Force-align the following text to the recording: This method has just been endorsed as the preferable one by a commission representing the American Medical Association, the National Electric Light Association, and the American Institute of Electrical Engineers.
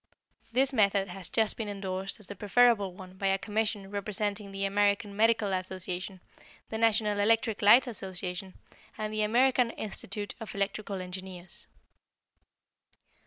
This 0.51 0.73
method 0.73 1.09
has 1.09 1.29
just 1.29 1.57
been 1.57 1.69
endorsed 1.69 2.19
as 2.19 2.25
the 2.25 2.35
preferable 2.35 2.95
one 2.95 3.17
by 3.17 3.27
a 3.27 3.37
commission 3.37 3.91
representing 3.91 4.51
the 4.51 4.65
American 4.65 5.15
Medical 5.15 5.53
Association, 5.53 6.21
the 6.69 6.79
National 6.79 7.19
Electric 7.19 7.61
Light 7.61 7.85
Association, 7.85 8.55
and 8.97 9.13
the 9.13 9.21
American 9.21 9.69
Institute 9.69 10.33
of 10.39 10.55
Electrical 10.55 11.01
Engineers. 11.01 11.67